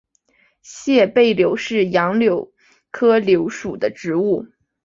[0.63, 2.51] 褐背柳是杨柳
[2.89, 4.47] 科柳属的植物。